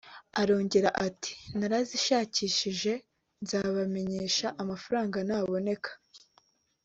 [0.41, 2.93] Arongera ati “Narazishakishije[…]
[3.43, 5.91] nzabamenyesha amafaranga naboneka